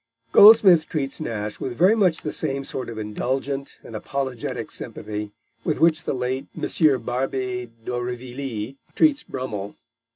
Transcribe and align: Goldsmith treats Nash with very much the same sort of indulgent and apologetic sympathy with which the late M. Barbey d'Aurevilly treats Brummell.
Goldsmith 0.31 0.87
treats 0.89 1.21
Nash 1.21 1.59
with 1.59 1.77
very 1.77 1.93
much 1.93 2.21
the 2.21 2.31
same 2.31 2.63
sort 2.63 2.89
of 2.89 2.97
indulgent 2.97 3.77
and 3.83 3.95
apologetic 3.95 4.71
sympathy 4.71 5.31
with 5.63 5.79
which 5.79 6.05
the 6.05 6.15
late 6.15 6.47
M. 6.59 7.01
Barbey 7.03 7.69
d'Aurevilly 7.85 8.77
treats 8.95 9.21
Brummell. 9.21 9.75